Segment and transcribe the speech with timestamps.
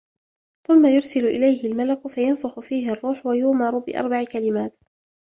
[0.67, 4.73] ثمَّ يُرْسَلُ إلَيْهِ الْمَلَكُ فَيَنْفُخُ فيهِ الرُّوحَ، وَيُؤمَرُ بأرْبَعِ كَلِمَاتٍ